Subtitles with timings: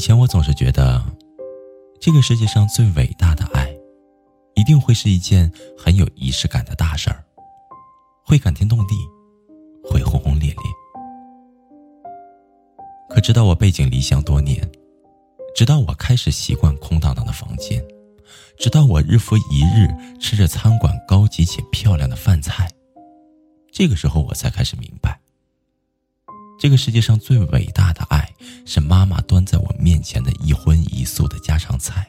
[0.00, 1.04] 以前我总是觉得，
[2.00, 3.70] 这个世界上最伟大的爱，
[4.54, 7.22] 一定会是一件很有仪式感的大事儿，
[8.24, 8.94] 会感天动地，
[9.84, 10.62] 会轰轰烈烈。
[13.10, 14.66] 可直到我背井离乡多年，
[15.54, 17.84] 直到我开始习惯空荡荡的房间，
[18.58, 19.86] 直到我日复一日
[20.18, 22.66] 吃着餐馆高级且漂亮的饭菜，
[23.70, 25.19] 这个时候我才开始明白，
[26.60, 28.32] 这个世界上最伟大的爱。
[28.66, 32.08] 是妈妈端在我面前的一荤一素的家常菜。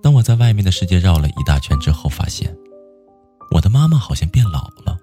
[0.00, 2.56] 当我在外面的世界绕了一大圈之后，发现
[3.50, 4.96] 我的妈妈好像变老了。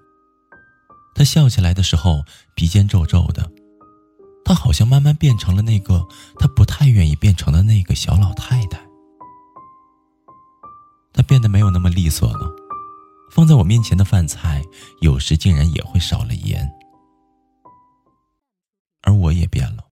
[1.14, 2.24] 她笑起来的时候
[2.56, 3.52] 鼻尖皱皱的，
[4.46, 6.08] 她好像慢慢变成了那个
[6.40, 8.80] 她不太愿意变成的那个小老太太。
[11.12, 12.50] 她变得没有那么利索了，
[13.34, 14.62] 放在我面前的饭菜
[15.02, 16.72] 有时竟然也会少了盐。
[19.02, 19.84] 而我也变了，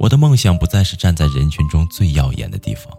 [0.00, 2.92] 我的梦想不再是站在人群中最耀眼的地方，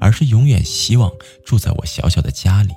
[0.00, 1.10] 而是永远希望
[1.44, 2.72] 住在我小小的家里，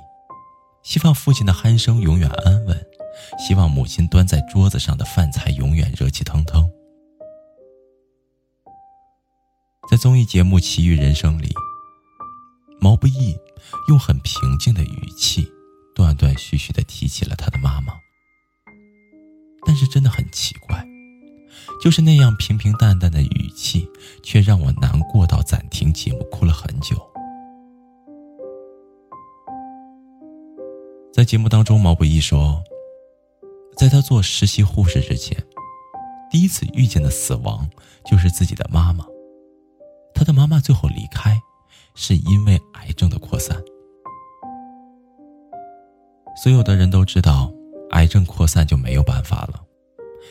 [0.82, 2.86] 希望父亲的鼾声永远安稳，
[3.38, 6.68] 希望母亲端在桌子上的饭菜永远热气腾腾。
[9.88, 11.54] 在综艺节目《奇遇人生》里，
[12.80, 13.38] 毛不易
[13.86, 15.50] 用很平静的语气，
[16.38, 17.92] 徐徐的提起了他的妈妈，
[19.66, 20.82] 但是真的很奇怪。
[21.82, 23.86] 就是那样平平淡淡的语气，
[24.22, 26.96] 却让我难过到暂停节目，哭了很久。
[31.12, 32.62] 在节目当中，毛不易说，
[33.76, 35.36] 在他做实习护士之前，
[36.30, 37.68] 第一次遇见的死亡
[38.04, 39.04] 就是自己的妈妈。
[40.14, 41.40] 他的妈妈最后离开，
[41.94, 43.60] 是因为癌症的扩散。
[46.40, 47.52] 所有的人都知道，
[47.90, 49.60] 癌症扩散就没有办法了。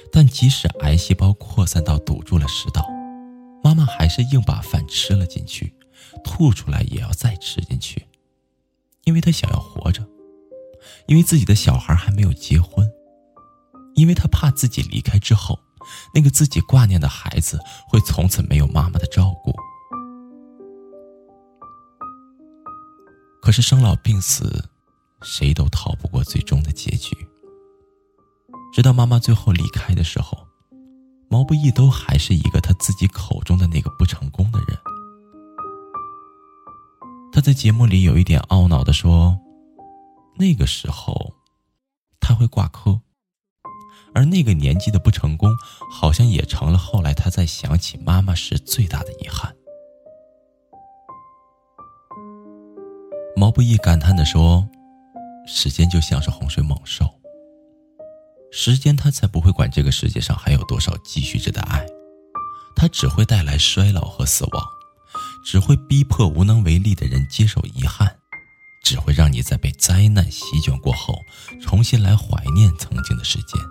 [0.09, 2.87] 但即使癌细胞扩散到堵住了食道，
[3.61, 5.73] 妈妈还是硬把饭吃了进去，
[6.23, 8.07] 吐出来也要再吃进去，
[9.03, 10.01] 因为她想要活着，
[11.07, 12.89] 因为自己的小孩还没有结婚，
[13.95, 15.59] 因为她怕自己离开之后，
[16.13, 19.53] 那个自己挂念的孩子会从此没有妈妈的照顾。
[23.41, 24.69] 可是生老病死，
[25.21, 25.93] 谁都逃
[26.27, 27.15] 最终的结局。
[28.73, 30.37] 直到妈妈最后离开的时候，
[31.29, 34.77] 毛不易都还是一个他自己口中的那个不成功的人。
[37.31, 39.39] 他在节目里有一点懊恼的说
[40.37, 41.33] ：“那个时候，
[42.19, 42.99] 他会挂科，
[44.13, 45.49] 而那个年纪的不成功，
[45.89, 49.55] 好像也成了后来他在想起妈妈时最大的遗憾。”
[53.35, 54.67] 毛不易感叹的说
[55.47, 57.09] ：“时间就像是洪水猛兽。”
[58.51, 61.85] 时间，它才不会管这个世界上还有多少继续着的爱，
[62.75, 64.63] 它只会带来衰老和死亡，
[65.45, 68.17] 只会逼迫无能为力的人接受遗憾，
[68.83, 71.15] 只会让你在被灾难席卷过后，
[71.61, 73.61] 重新来怀念曾经的时间。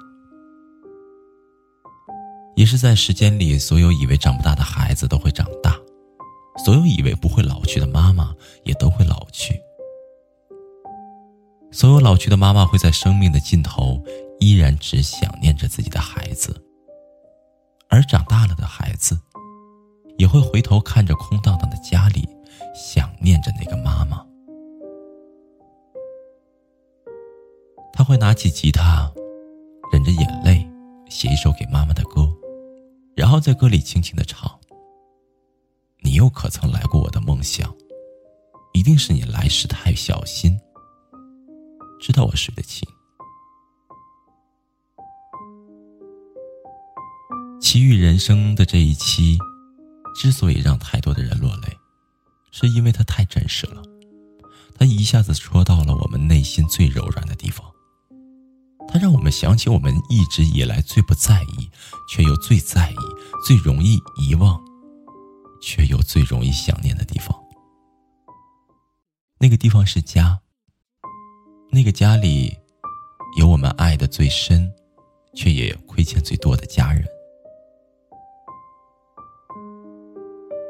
[2.54, 5.74] 也是在时间里，所有以为长不大的孩子都会长大，
[6.64, 8.34] 所有以为不会老去的妈妈
[8.64, 9.58] 也都会老去，
[11.76, 14.02] 所有老去的妈妈会在生命的尽头。
[14.38, 16.54] 依然只想念着自己的孩子，
[17.88, 19.18] 而长大了的孩子，
[20.18, 22.28] 也会回头看着空荡荡的家里，
[22.74, 24.24] 想念着那个妈妈。
[27.94, 29.10] 他会拿起吉他，
[29.90, 30.68] 忍着眼泪，
[31.08, 32.30] 写一首给妈妈的歌，
[33.14, 34.50] 然后在歌里轻轻的唱
[36.04, 37.74] ：“你又可曾来过我的梦想？
[38.74, 40.60] 一定是你来时太小心，
[42.06, 42.86] 知道我睡得轻。”
[47.60, 49.36] 奇遇人生的这一期，
[50.14, 51.76] 之所以让太多的人落泪，
[52.52, 53.82] 是因为它太真实了。
[54.78, 57.66] 它一下子戳到了我们内心最柔软的地方。
[58.86, 61.68] 它让我们想起我们一直以来最不在意，
[62.08, 62.96] 却又最在意、
[63.44, 64.64] 最容易遗忘，
[65.60, 67.36] 却又最容易想念的地方。
[69.40, 70.42] 那个地方是家。
[71.76, 72.56] 那个家里，
[73.36, 74.72] 有我们爱的最深，
[75.34, 77.04] 却也亏欠最多的家人。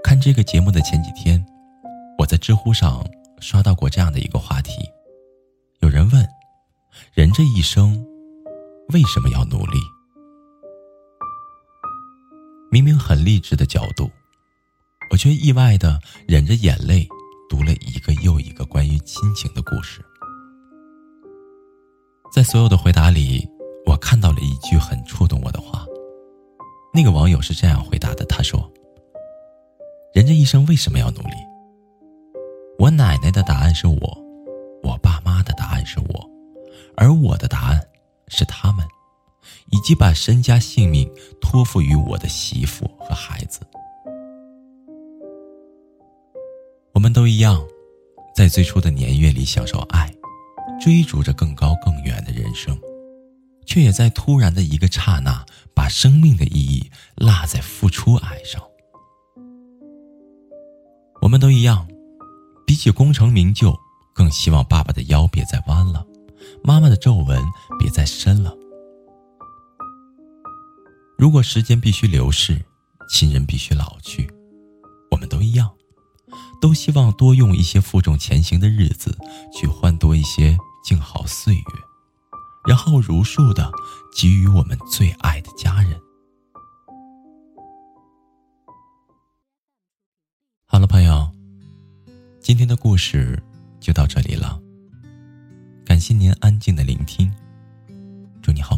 [0.02, 1.46] 看这个节目的前几天，
[2.18, 3.08] 我在知乎上
[3.38, 4.90] 刷到过这样的一个话题，
[5.78, 6.28] 有人问：
[7.14, 8.04] 人这一生
[8.88, 9.78] 为什么要努力？
[12.68, 14.10] 明明很励志的角度，
[15.12, 17.06] 我却意外的忍着眼泪
[17.48, 20.04] 读了一个又一个关于亲情的故事。
[22.36, 23.48] 在所有的回答里，
[23.86, 25.86] 我看到了一句很触动我的话。
[26.92, 28.70] 那个网友是这样回答的：“他说，
[30.12, 31.32] 人这一生为什么要努力？
[32.78, 34.18] 我奶奶的答案是我，
[34.82, 36.30] 我爸妈的答案是我，
[36.94, 37.80] 而我的答案
[38.28, 38.86] 是他们，
[39.70, 41.10] 以及把身家性命
[41.40, 43.60] 托付于我的媳妇和孩子。
[46.92, 47.66] 我们都一样，
[48.34, 50.12] 在最初的年月里享受爱。”
[50.80, 52.78] 追逐着更高更远的人生，
[53.64, 55.44] 却也在突然的一个刹那，
[55.74, 58.62] 把生命的意义落在付出爱上。
[61.22, 61.88] 我们都一样，
[62.66, 63.76] 比起功成名就，
[64.14, 66.06] 更希望爸爸的腰别再弯了，
[66.62, 67.42] 妈妈的皱纹
[67.78, 68.54] 别再深了。
[71.18, 72.62] 如果时间必须流逝，
[73.08, 74.30] 亲人必须老去，
[75.10, 75.70] 我们都一样。
[76.66, 79.16] 都希望多用一些负重前行的日子，
[79.52, 81.62] 去换多一些静好岁月，
[82.66, 83.70] 然后如数的
[84.16, 85.96] 给予我们最爱的家人。
[90.66, 91.30] 好了，朋友，
[92.40, 93.40] 今天的故事
[93.78, 94.60] 就到这里了。
[95.84, 97.32] 感谢您安静的聆听，
[98.42, 98.75] 祝你好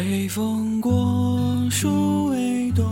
[0.00, 1.38] 微风过，
[1.70, 2.86] 树微动，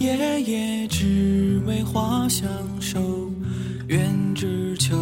[0.00, 2.48] 夜夜只为花相
[2.80, 3.30] 守。
[3.86, 4.96] 愿只求，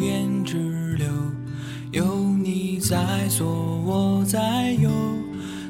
[0.00, 1.06] 愿只留，
[1.92, 2.98] 有你在
[3.28, 3.46] 左，
[3.86, 4.90] 我在右。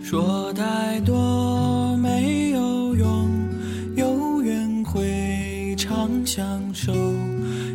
[0.03, 3.29] 说太多没有用，
[3.95, 6.95] 有缘会长相守，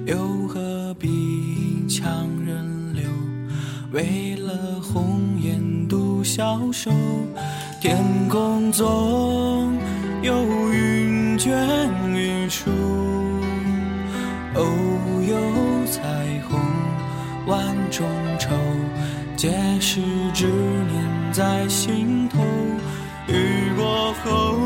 [0.07, 1.07] 又何必
[1.87, 2.65] 强人
[2.95, 3.03] 留？
[3.91, 5.76] 为了红颜。
[6.27, 6.91] 消瘦，
[7.79, 7.97] 天
[8.27, 8.85] 空总
[10.21, 10.43] 有
[10.73, 11.57] 云卷
[12.13, 12.69] 云舒，
[14.55, 14.61] 偶
[15.25, 15.37] 有
[15.89, 16.01] 彩
[16.49, 16.59] 虹
[17.45, 18.05] 万种
[18.37, 18.49] 愁，
[19.37, 20.01] 皆是
[20.33, 22.43] 执念在心头。
[23.29, 24.57] 雨过后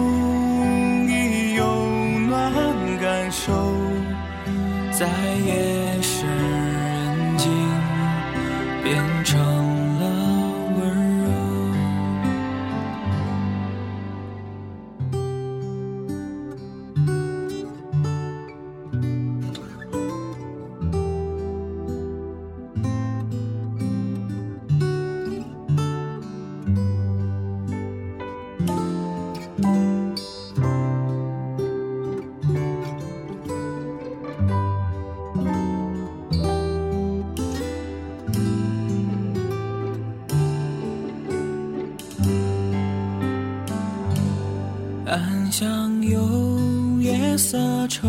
[45.51, 47.58] 暗香有夜色
[47.89, 48.08] 愁，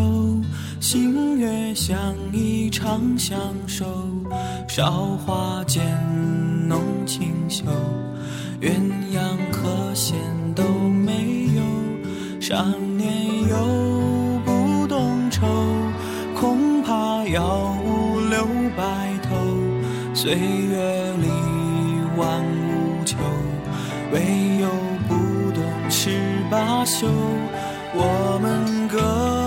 [0.79, 3.85] 星月相依长相守。
[4.69, 5.83] 韶华渐
[6.69, 7.65] 浓清秀，
[8.61, 8.71] 鸳
[9.13, 10.15] 鸯和弦
[10.55, 12.39] 都没有。
[12.39, 12.63] 少
[12.95, 13.11] 年
[13.49, 15.45] 又不懂愁，
[16.39, 18.47] 恐怕要五留
[18.77, 19.35] 白头。
[20.13, 21.27] 岁月里
[22.15, 23.17] 万物求，
[24.13, 24.21] 唯
[24.61, 24.69] 有
[25.09, 26.32] 不懂痴。
[26.53, 27.07] 罢休，
[27.95, 29.42] 我们歌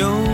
[0.00, 0.29] 有。